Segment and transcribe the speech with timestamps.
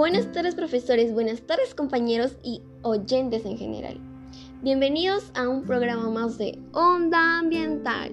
[0.00, 4.00] Buenas tardes profesores, buenas tardes compañeros y oyentes en general.
[4.62, 8.10] Bienvenidos a un programa más de Onda Ambiental.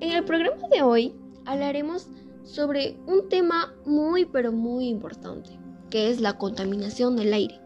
[0.00, 1.14] En el programa de hoy
[1.46, 2.06] hablaremos
[2.44, 7.58] sobre un tema muy pero muy importante, que es la contaminación del aire.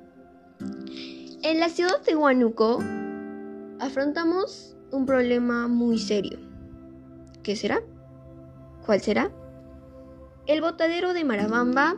[1.43, 2.79] En la ciudad de Huánuco
[3.81, 6.39] afrontamos un problema muy serio.
[7.43, 7.83] ¿Qué será?
[8.87, 9.33] ¿Cuál será?
[10.47, 11.97] El botadero de Marabamba,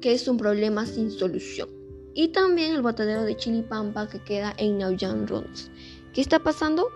[0.00, 1.68] que es un problema sin solución.
[2.14, 5.70] Y también el botadero de Chilipampa, que queda en Nauyan Rons.
[6.12, 6.88] ¿Qué está pasando?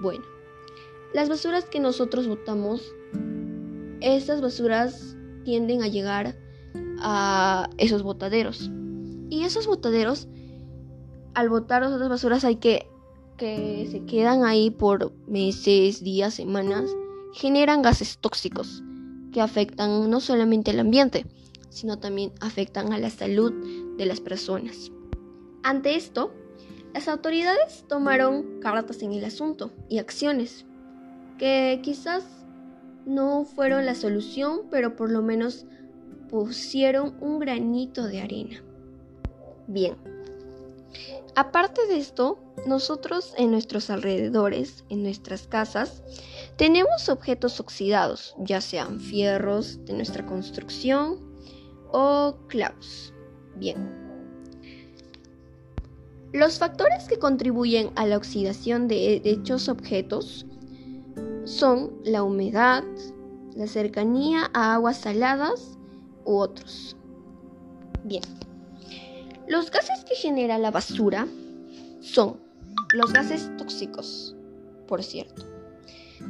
[0.00, 0.24] Bueno,
[1.12, 2.94] las basuras que nosotros botamos,
[4.00, 6.36] esas basuras tienden a llegar
[6.98, 8.70] a esos botaderos.
[9.28, 10.28] Y esos botaderos,
[11.34, 12.86] al botar las basuras hay que
[13.40, 16.90] que se quedan ahí por meses, días, semanas,
[17.32, 18.82] generan gases tóxicos
[19.32, 21.24] que afectan no solamente al ambiente,
[21.70, 23.52] sino también afectan a la salud
[23.96, 24.92] de las personas.
[25.62, 26.32] Ante esto,
[26.92, 30.66] las autoridades tomaron cartas en el asunto y acciones
[31.38, 32.24] que quizás
[33.06, 35.64] no fueron la solución, pero por lo menos
[36.28, 38.62] pusieron un granito de arena.
[39.66, 39.96] Bien,
[41.36, 46.02] aparte de esto, nosotros en nuestros alrededores, en nuestras casas,
[46.56, 51.29] tenemos objetos oxidados, ya sean fierros de nuestra construcción
[51.92, 53.12] o clavos.
[53.56, 54.00] Bien.
[56.32, 60.46] Los factores que contribuyen a la oxidación de dichos objetos
[61.44, 62.84] son la humedad,
[63.56, 65.76] la cercanía a aguas saladas
[66.24, 66.96] u otros.
[68.04, 68.22] Bien.
[69.48, 71.26] Los gases que genera la basura
[72.00, 72.40] son
[72.94, 74.36] los gases tóxicos,
[74.86, 75.49] por cierto.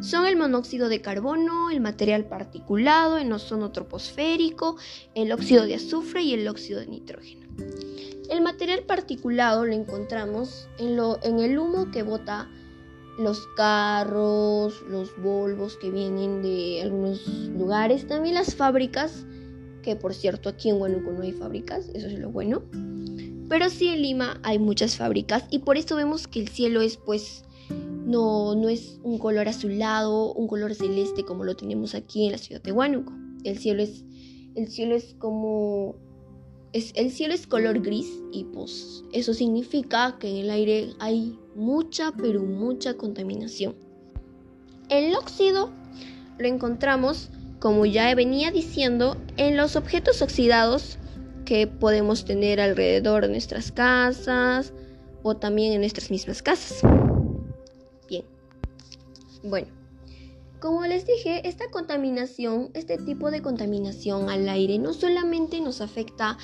[0.00, 4.76] Son el monóxido de carbono, el material particulado, el ozono troposférico,
[5.14, 7.46] el óxido de azufre y el óxido de nitrógeno.
[8.30, 12.48] El material particulado lo encontramos en, el humo que bota
[13.18, 19.26] los carros, los volvos que vienen de algunos lugares, también las fábricas,
[19.82, 22.62] que por cierto aquí en Huánuco no hay fábricas, eso es lo bueno.
[23.48, 26.96] Pero sí en Lima hay muchas fábricas y por eso vemos que el cielo es
[26.96, 27.42] pues
[28.10, 32.38] no, no es un color azulado, un color celeste como lo tenemos aquí en la
[32.38, 33.12] ciudad de Huánuco.
[33.44, 34.04] El cielo es,
[34.56, 35.94] el cielo es como...
[36.72, 41.36] Es, el cielo es color gris y pues eso significa que en el aire hay
[41.56, 43.74] mucha pero mucha contaminación.
[44.88, 45.70] El óxido
[46.38, 50.98] lo encontramos, como ya venía diciendo, en los objetos oxidados
[51.44, 54.72] que podemos tener alrededor de nuestras casas
[55.22, 56.82] o también en nuestras mismas casas.
[59.42, 59.68] Bueno,
[60.60, 66.36] como les dije, esta contaminación, este tipo de contaminación al aire no solamente nos afecta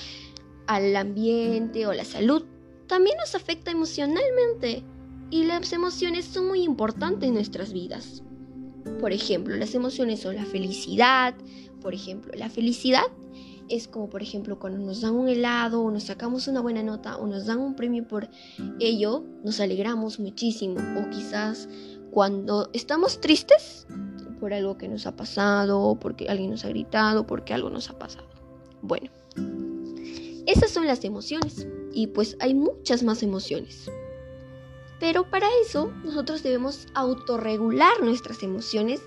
[0.67, 2.45] al ambiente o la salud,
[2.87, 4.85] también nos afecta emocionalmente.
[5.29, 8.23] Y las emociones son muy importantes en nuestras vidas.
[9.01, 11.35] Por ejemplo, las emociones son la felicidad.
[11.83, 13.03] Por ejemplo, la felicidad
[13.69, 17.17] es como por ejemplo cuando nos dan un helado o nos sacamos una buena nota
[17.17, 18.29] o nos dan un premio por
[18.79, 20.77] ello, nos alegramos muchísimo.
[20.99, 21.69] O quizás
[22.11, 23.87] cuando estamos tristes
[24.41, 27.99] por algo que nos ha pasado, porque alguien nos ha gritado, porque algo nos ha
[27.99, 28.27] pasado.
[28.83, 29.11] Bueno,
[30.47, 33.91] esas son las emociones y pues hay muchas más emociones.
[35.01, 39.01] Pero para eso nosotros debemos autorregular nuestras emociones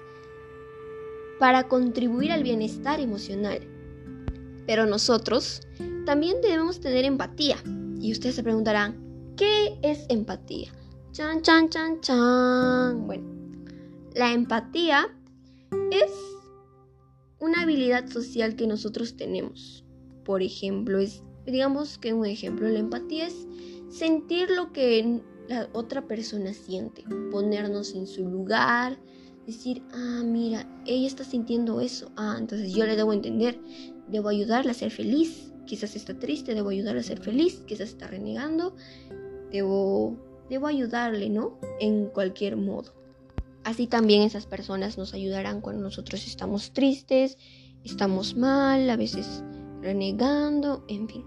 [1.40, 3.62] para contribuir al bienestar emocional.
[4.68, 5.62] Pero nosotros
[6.06, 7.58] también debemos tener empatía.
[8.00, 10.72] Y ustedes se preguntarán, ¿qué es empatía?
[11.12, 13.08] Chan, chan, chan, chan.
[13.08, 13.24] Bueno,
[14.14, 15.08] la empatía
[15.92, 16.12] es
[17.40, 19.84] una habilidad social que nosotros tenemos.
[20.24, 23.48] Por ejemplo, es, digamos que un ejemplo, la empatía es
[23.90, 29.00] sentir lo que la otra persona siente, ponernos en su lugar,
[29.48, 33.60] decir, ah, mira, ella está sintiendo eso, ah, entonces yo le debo entender,
[34.08, 38.06] debo ayudarla a ser feliz, quizás está triste, debo ayudarla a ser feliz, quizás está
[38.06, 38.76] renegando,
[39.52, 41.58] debo debo ayudarle, ¿no?
[41.80, 42.94] En cualquier modo.
[43.64, 47.38] Así también esas personas nos ayudarán cuando nosotros estamos tristes,
[47.84, 49.44] estamos mal, a veces
[49.82, 51.26] renegando, en fin.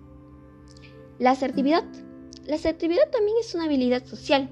[1.18, 1.84] La asertividad.
[2.46, 4.48] La asertividad también es una habilidad social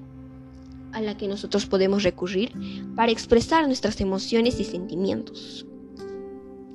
[0.93, 2.53] a la que nosotros podemos recurrir
[2.95, 5.65] para expresar nuestras emociones y sentimientos.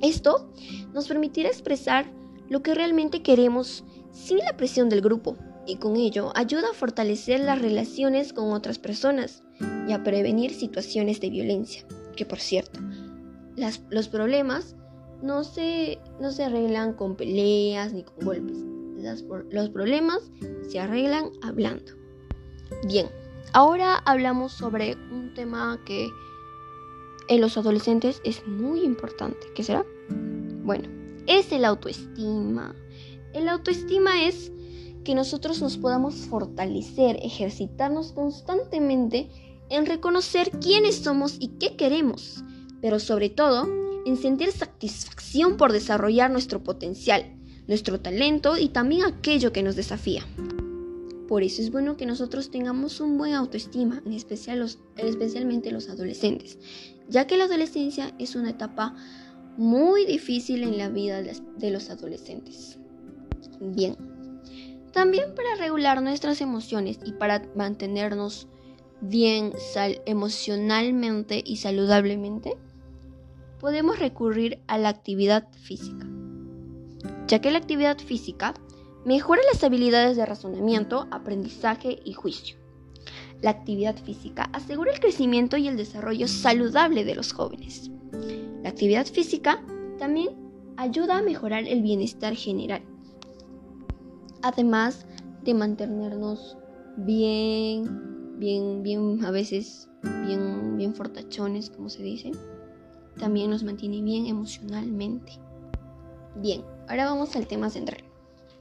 [0.01, 0.51] Esto
[0.93, 2.11] nos permitirá expresar
[2.49, 7.41] lo que realmente queremos sin la presión del grupo, y con ello ayuda a fortalecer
[7.41, 9.43] las relaciones con otras personas
[9.87, 11.85] y a prevenir situaciones de violencia.
[12.15, 12.79] Que por cierto,
[13.89, 14.75] los problemas
[15.21, 18.57] no se, no se arreglan con peleas ni con golpes,
[19.51, 20.31] los problemas
[20.69, 21.93] se arreglan hablando.
[22.87, 23.07] Bien,
[23.53, 26.09] ahora hablamos sobre un tema que
[27.29, 29.47] en los adolescentes es muy importante.
[29.55, 29.85] ¿Qué será?
[30.63, 30.89] Bueno,
[31.27, 32.75] es el autoestima.
[33.33, 34.51] El autoestima es
[35.07, 39.29] que nosotros nos podamos fortalecer, ejercitarnos constantemente
[39.69, 42.43] en reconocer quiénes somos y qué queremos,
[42.81, 43.69] pero sobre todo
[44.05, 47.37] en sentir satisfacción por desarrollar nuestro potencial,
[47.69, 50.25] nuestro talento y también aquello que nos desafía.
[51.29, 55.87] Por eso es bueno que nosotros tengamos un buen autoestima, en especial los, especialmente los
[55.87, 56.59] adolescentes,
[57.07, 58.93] ya que la adolescencia es una etapa
[59.55, 62.77] muy difícil en la vida de los adolescentes.
[63.61, 63.95] Bien,
[64.97, 68.47] también para regular nuestras emociones y para mantenernos
[68.99, 69.53] bien
[70.07, 72.57] emocionalmente y saludablemente,
[73.59, 76.07] podemos recurrir a la actividad física,
[77.27, 78.55] ya que la actividad física
[79.05, 82.57] mejora las habilidades de razonamiento, aprendizaje y juicio.
[83.43, 87.91] La actividad física asegura el crecimiento y el desarrollo saludable de los jóvenes.
[88.63, 89.63] La actividad física
[89.99, 90.29] también
[90.75, 92.81] ayuda a mejorar el bienestar general,
[94.41, 95.05] además
[95.43, 96.57] de mantenernos
[96.97, 99.89] bien, bien, bien, a veces
[100.25, 102.31] bien, bien fortachones, como se dice.
[103.19, 105.33] También nos mantiene bien emocionalmente.
[106.35, 108.03] Bien, ahora vamos al tema central.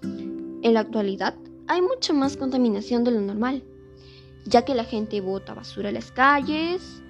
[0.03, 1.35] En la actualidad
[1.69, 3.63] hay mucha más contaminación de lo normal,
[4.47, 7.03] ya que la gente bota basura a las calles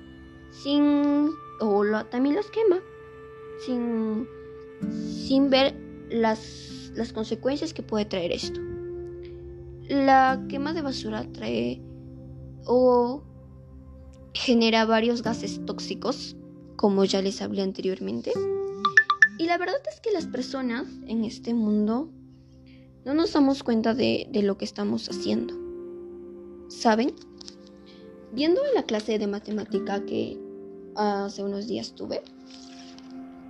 [0.51, 1.31] sin
[1.61, 2.81] o también los quema
[3.59, 4.29] sin,
[4.91, 5.75] sin ver
[6.11, 6.41] las,
[6.97, 8.61] las consecuencias que puede traer esto.
[9.89, 11.81] La quema de basura trae
[12.65, 13.23] o
[14.35, 16.37] genera varios gases tóxicos,
[16.77, 18.33] como ya les hablé anteriormente.
[19.39, 22.11] Y la verdad es que las personas en este mundo
[23.05, 25.55] no nos damos cuenta de, de lo que estamos haciendo.
[26.69, 27.15] ¿Saben?
[28.33, 30.39] Viendo en la clase de matemática que
[30.97, 32.23] hace unos días tuve,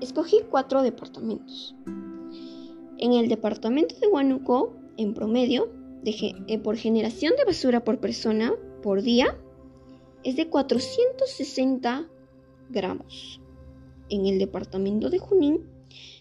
[0.00, 1.74] escogí cuatro departamentos.
[2.98, 5.68] En el departamento de Huánuco, en promedio,
[6.04, 9.36] eh, por generación de basura por persona por día,
[10.24, 12.08] es de 460
[12.70, 13.40] gramos.
[14.08, 15.66] En el departamento de Junín,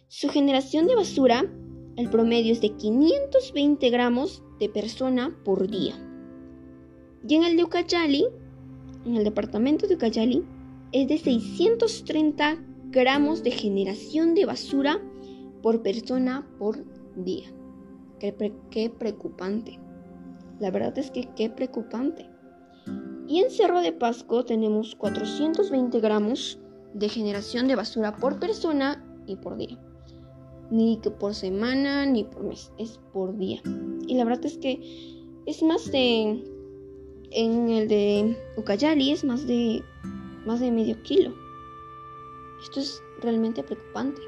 [0.07, 1.45] su generación de basura,
[1.95, 5.93] el promedio es de 520 gramos de persona por día.
[7.27, 8.25] Y en el de Ucayali,
[9.05, 10.43] en el departamento de Ucayali,
[10.91, 12.57] es de 630
[12.89, 15.01] gramos de generación de basura
[15.65, 16.77] por persona por
[17.15, 17.51] día.
[18.19, 19.79] Qué, preocupante.
[20.59, 22.29] La verdad es que qué preocupante.
[23.27, 26.59] Y en Cerro de Pasco tenemos 420 gramos
[26.93, 29.79] de generación de basura por persona y por día.
[30.69, 33.59] Ni que por semana ni por mes, es por día.
[34.05, 34.79] Y la verdad es que
[35.47, 36.43] es más de...
[37.31, 39.83] En el de Ucayali es más de
[40.45, 41.33] más de medio kilo.
[42.61, 44.21] Esto es realmente preocupante.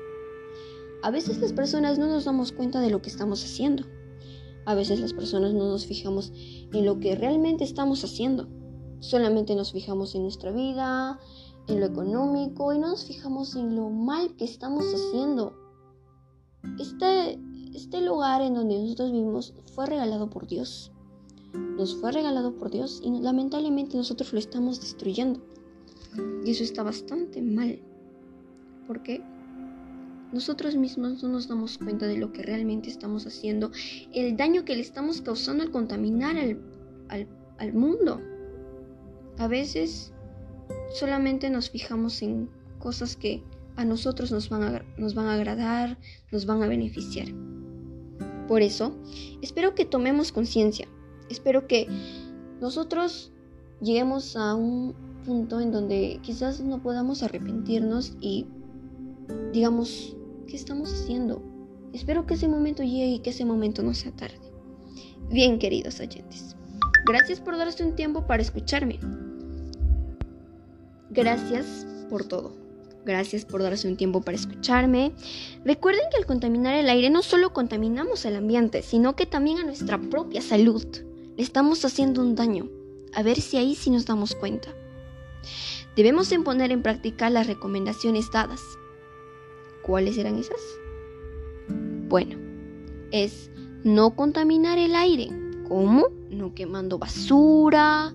[1.03, 3.85] A veces las personas no nos damos cuenta de lo que estamos haciendo.
[4.65, 8.47] A veces las personas no nos fijamos en lo que realmente estamos haciendo.
[8.99, 11.19] Solamente nos fijamos en nuestra vida,
[11.67, 15.53] en lo económico y no nos fijamos en lo mal que estamos haciendo.
[16.79, 17.39] Este,
[17.73, 20.91] este lugar en donde nosotros vivimos fue regalado por Dios.
[21.53, 25.39] Nos fue regalado por Dios y lamentablemente nosotros lo estamos destruyendo.
[26.43, 27.79] Y eso está bastante mal.
[28.87, 29.23] Porque
[30.31, 33.71] nosotros mismos no nos damos cuenta de lo que realmente estamos haciendo,
[34.13, 38.21] el daño que le estamos causando al contaminar al, mundo.
[39.37, 40.13] A veces
[40.93, 43.43] solamente nos fijamos en cosas que
[43.75, 45.97] a nosotros nos van a, nos van a agradar,
[46.31, 47.27] nos van a beneficiar.
[48.47, 48.95] Por eso,
[49.41, 50.87] espero que tomemos conciencia.
[51.29, 51.87] Espero que
[52.61, 53.31] nosotros
[53.81, 58.47] lleguemos a un punto en donde quizás no podamos arrepentirnos y
[59.53, 60.16] digamos,
[60.47, 61.43] ¿qué estamos haciendo?
[61.93, 64.39] Espero que ese momento llegue y que ese momento no sea tarde.
[65.29, 66.55] Bien, queridos oyentes,
[67.05, 68.99] gracias por darse un tiempo para escucharme.
[71.09, 72.53] Gracias por todo.
[73.05, 75.13] Gracias por darse un tiempo para escucharme.
[75.63, 79.63] Recuerden que al contaminar el aire no solo contaminamos el ambiente, sino que también a
[79.63, 80.85] nuestra propia salud.
[81.37, 82.69] Le estamos haciendo un daño.
[83.13, 84.69] A ver si ahí sí nos damos cuenta.
[85.95, 88.61] Debemos poner en práctica las recomendaciones dadas.
[89.87, 90.59] ¿Cuáles eran esas?
[92.09, 92.37] Bueno,
[93.11, 93.49] es
[93.83, 95.29] no contaminar el aire.
[95.67, 96.07] ¿Cómo?
[96.29, 98.13] No quemando basura,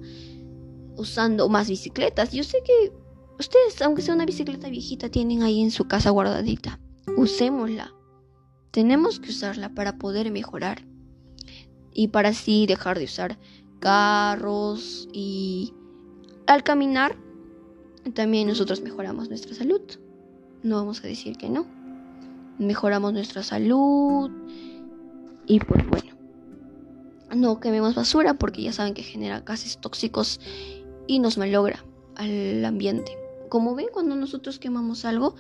[0.97, 2.33] usando más bicicletas.
[2.33, 2.93] Yo sé que
[3.38, 6.79] ustedes, aunque sea una bicicleta viejita, tienen ahí en su casa guardadita.
[7.17, 7.93] Usémosla.
[8.71, 10.85] Tenemos que usarla para poder mejorar.
[11.95, 13.38] y para así dejar de usar
[13.79, 15.75] carros y
[16.47, 17.17] al caminar
[18.14, 19.83] también nosotros mejoramos nuestra salud.
[20.62, 21.66] No vamos a decir que no.
[22.59, 24.31] Mejoramos nuestra salud
[25.47, 26.12] y pues bueno.
[27.35, 30.38] No quememos basura porque ya saben que genera gases tóxicos
[31.07, 31.85] y nos malogra
[32.16, 33.16] al ambiente.
[33.49, 35.35] Como ven, cuando nosotros quemamos algo,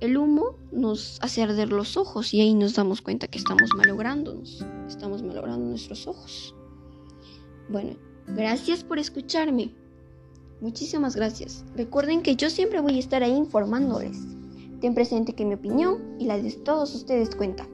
[0.00, 4.64] el humo nos hace arder los ojos y ahí nos damos cuenta que estamos malográndonos,
[4.88, 6.54] estamos malogrando nuestros ojos.
[7.68, 7.94] Bueno,
[8.26, 9.72] gracias por escucharme.
[10.60, 11.64] Muchísimas gracias.
[11.76, 14.33] Recuerden que yo siempre voy a estar ahí informándoles.
[14.84, 17.66] Ten presente que mi opinión y la de todos ustedes cuenta.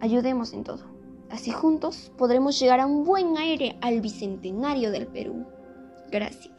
[0.00, 0.82] Ayudemos en todo.
[1.30, 5.46] Así juntos podremos llegar a un buen aire al bicentenario del Perú.
[6.10, 6.57] Gracias.